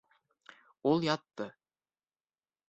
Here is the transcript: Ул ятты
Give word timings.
Ул 0.93 1.05
ятты 1.09 1.47